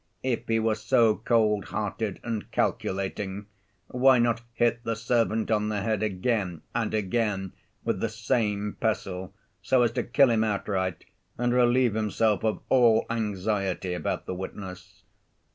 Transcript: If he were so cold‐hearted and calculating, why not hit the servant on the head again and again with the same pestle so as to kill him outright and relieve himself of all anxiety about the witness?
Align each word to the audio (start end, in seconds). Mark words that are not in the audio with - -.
If 0.23 0.47
he 0.47 0.57
were 0.59 0.73
so 0.73 1.17
cold‐hearted 1.17 2.17
and 2.23 2.49
calculating, 2.49 3.45
why 3.89 4.17
not 4.17 4.41
hit 4.55 4.83
the 4.83 4.95
servant 4.95 5.51
on 5.51 5.69
the 5.69 5.81
head 5.81 6.01
again 6.01 6.63
and 6.73 6.91
again 6.95 7.53
with 7.83 7.99
the 7.99 8.09
same 8.09 8.73
pestle 8.79 9.31
so 9.61 9.83
as 9.83 9.91
to 9.91 10.01
kill 10.01 10.31
him 10.31 10.43
outright 10.43 11.05
and 11.37 11.53
relieve 11.53 11.93
himself 11.93 12.43
of 12.43 12.63
all 12.67 13.05
anxiety 13.11 13.93
about 13.93 14.25
the 14.25 14.33
witness? 14.33 15.03